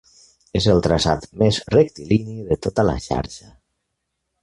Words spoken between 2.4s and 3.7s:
de tota la xarxa.